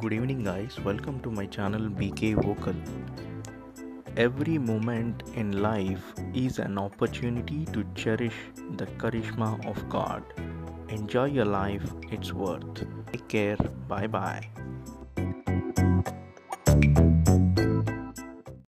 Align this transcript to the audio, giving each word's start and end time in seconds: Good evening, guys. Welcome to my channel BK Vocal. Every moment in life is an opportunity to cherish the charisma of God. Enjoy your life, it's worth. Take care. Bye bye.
Good 0.00 0.12
evening, 0.12 0.44
guys. 0.44 0.78
Welcome 0.84 1.18
to 1.22 1.30
my 1.30 1.44
channel 1.46 1.88
BK 2.00 2.36
Vocal. 2.40 2.76
Every 4.16 4.56
moment 4.56 5.24
in 5.34 5.60
life 5.60 6.04
is 6.32 6.60
an 6.60 6.78
opportunity 6.78 7.64
to 7.72 7.84
cherish 7.96 8.36
the 8.76 8.86
charisma 9.02 9.50
of 9.66 9.88
God. 9.88 10.22
Enjoy 10.88 11.24
your 11.24 11.46
life, 11.46 11.82
it's 12.12 12.32
worth. 12.32 12.86
Take 13.10 13.26
care. 13.26 13.56
Bye 13.88 14.06
bye. 14.06 14.57